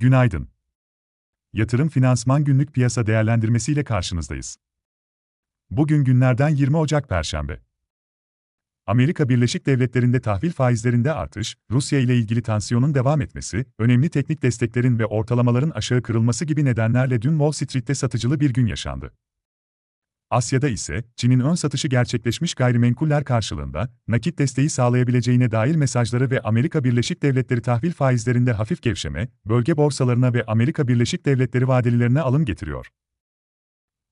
Günaydın. 0.00 0.48
Yatırım 1.52 1.88
Finansman 1.88 2.44
Günlük 2.44 2.74
Piyasa 2.74 3.06
Değerlendirmesi 3.06 3.72
ile 3.72 3.84
karşınızdayız. 3.84 4.56
Bugün 5.70 6.04
günlerden 6.04 6.48
20 6.48 6.76
Ocak 6.76 7.08
Perşembe. 7.08 7.60
Amerika 8.86 9.28
Birleşik 9.28 9.66
Devletleri'nde 9.66 10.20
tahvil 10.20 10.52
faizlerinde 10.52 11.12
artış, 11.12 11.56
Rusya 11.70 11.98
ile 11.98 12.16
ilgili 12.16 12.42
tansiyonun 12.42 12.94
devam 12.94 13.20
etmesi, 13.20 13.66
önemli 13.78 14.10
teknik 14.10 14.42
desteklerin 14.42 14.98
ve 14.98 15.06
ortalamaların 15.06 15.70
aşağı 15.70 16.02
kırılması 16.02 16.44
gibi 16.44 16.64
nedenlerle 16.64 17.22
dün 17.22 17.38
Wall 17.38 17.52
Street'te 17.52 17.94
satıcılı 17.94 18.40
bir 18.40 18.50
gün 18.52 18.66
yaşandı. 18.66 19.12
Asya'da 20.30 20.68
ise, 20.68 21.04
Çin'in 21.16 21.40
ön 21.40 21.54
satışı 21.54 21.88
gerçekleşmiş 21.88 22.54
gayrimenkuller 22.54 23.24
karşılığında, 23.24 23.88
nakit 24.08 24.38
desteği 24.38 24.70
sağlayabileceğine 24.70 25.50
dair 25.50 25.76
mesajları 25.76 26.30
ve 26.30 26.40
Amerika 26.40 26.84
Birleşik 26.84 27.22
Devletleri 27.22 27.62
tahvil 27.62 27.92
faizlerinde 27.92 28.52
hafif 28.52 28.82
gevşeme, 28.82 29.28
bölge 29.46 29.76
borsalarına 29.76 30.34
ve 30.34 30.44
Amerika 30.46 30.88
Birleşik 30.88 31.26
Devletleri 31.26 31.68
vadelilerine 31.68 32.20
alım 32.20 32.44
getiriyor. 32.44 32.86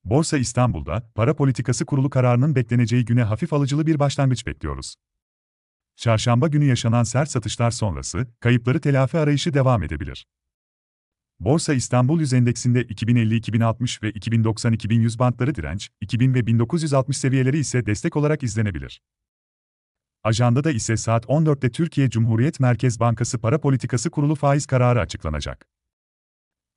Borsa 0.03 0.37
İstanbul'da, 0.37 1.11
para 1.15 1.35
politikası 1.35 1.85
kurulu 1.85 2.09
kararının 2.09 2.55
bekleneceği 2.55 3.05
güne 3.05 3.23
hafif 3.23 3.53
alıcılı 3.53 3.87
bir 3.87 3.99
başlangıç 3.99 4.47
bekliyoruz. 4.47 4.95
Çarşamba 5.95 6.47
günü 6.47 6.65
yaşanan 6.65 7.03
sert 7.03 7.29
satışlar 7.29 7.71
sonrası, 7.71 8.27
kayıpları 8.39 8.81
telafi 8.81 9.17
arayışı 9.17 9.53
devam 9.53 9.83
edebilir. 9.83 10.25
Borsa 11.39 11.73
İstanbul 11.73 12.19
Yüz 12.19 12.33
Endeksinde 12.33 12.81
2050-2060 12.81 14.03
ve 14.03 14.11
2090-2100 14.11 15.19
bantları 15.19 15.55
direnç, 15.55 15.89
2000 16.01 16.33
ve 16.33 16.47
1960 16.47 17.17
seviyeleri 17.17 17.59
ise 17.59 17.85
destek 17.85 18.15
olarak 18.15 18.43
izlenebilir. 18.43 19.01
Ajandada 20.23 20.71
ise 20.71 20.97
saat 20.97 21.25
14'te 21.25 21.71
Türkiye 21.71 22.09
Cumhuriyet 22.09 22.59
Merkez 22.59 22.99
Bankası 22.99 23.39
Para 23.39 23.61
Politikası 23.61 24.09
Kurulu 24.09 24.35
faiz 24.35 24.65
kararı 24.65 24.99
açıklanacak. 24.99 25.65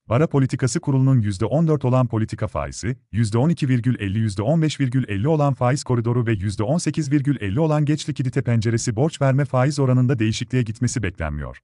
Para 0.07 0.27
Politikası 0.27 0.81
Kurulu'nun 0.81 1.23
%14 1.23 1.87
olan 1.87 2.07
politika 2.07 2.49
faizi, 2.49 2.97
%12,50-%15,50 3.13 5.27
olan 5.27 5.55
faiz 5.55 5.85
koridoru 5.85 6.27
ve 6.27 6.33
%18,50 6.33 7.59
olan 7.59 7.85
geç 7.85 8.09
likidite 8.09 8.43
penceresi 8.43 8.97
borç 8.97 9.21
verme 9.21 9.45
faiz 9.45 9.79
oranında 9.79 10.19
değişikliğe 10.19 10.63
gitmesi 10.63 11.03
beklenmiyor. 11.03 11.59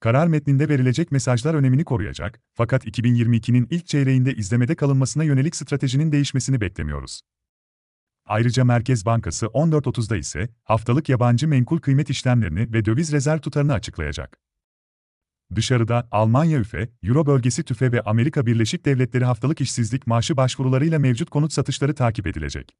Karar 0.00 0.26
metninde 0.26 0.68
verilecek 0.68 1.12
mesajlar 1.12 1.54
önemini 1.54 1.84
koruyacak, 1.84 2.40
fakat 2.54 2.86
2022'nin 2.86 3.66
ilk 3.70 3.86
çeyreğinde 3.86 4.34
izlemede 4.34 4.74
kalınmasına 4.74 5.24
yönelik 5.24 5.56
stratejinin 5.56 6.12
değişmesini 6.12 6.60
beklemiyoruz. 6.60 7.20
Ayrıca 8.26 8.64
Merkez 8.64 9.06
Bankası 9.06 9.46
14.30'da 9.46 10.16
ise 10.16 10.48
haftalık 10.64 11.08
yabancı 11.08 11.48
menkul 11.48 11.78
kıymet 11.78 12.10
işlemlerini 12.10 12.72
ve 12.72 12.84
döviz 12.84 13.12
rezerv 13.12 13.38
tutarını 13.38 13.72
açıklayacak. 13.72 14.38
Dışarıda 15.54 16.08
Almanya 16.10 16.58
üfe, 16.58 16.88
Euro 17.02 17.26
bölgesi 17.26 17.62
tüfe 17.62 17.92
ve 17.92 18.00
Amerika 18.00 18.46
Birleşik 18.46 18.84
Devletleri 18.84 19.24
haftalık 19.24 19.60
işsizlik 19.60 20.06
maaşı 20.06 20.36
başvurularıyla 20.36 20.98
mevcut 20.98 21.30
konut 21.30 21.52
satışları 21.52 21.94
takip 21.94 22.26
edilecek. 22.26 22.76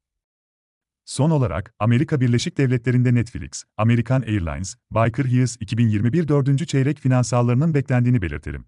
Son 1.09 1.29
olarak, 1.29 1.73
Amerika 1.79 2.21
Birleşik 2.21 2.57
Devletleri'nde 2.57 3.13
Netflix, 3.13 3.63
American 3.77 4.21
Airlines, 4.21 4.75
Baker 4.91 5.25
Hughes 5.25 5.57
2021 5.59 6.27
4. 6.27 6.67
çeyrek 6.67 6.99
finansallarının 6.99 7.73
beklendiğini 7.73 8.21
belirtelim. 8.21 8.65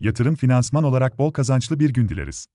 Yatırım 0.00 0.36
finansman 0.36 0.84
olarak 0.84 1.18
bol 1.18 1.30
kazançlı 1.30 1.80
bir 1.80 1.90
gün 1.92 2.08
dileriz. 2.08 2.46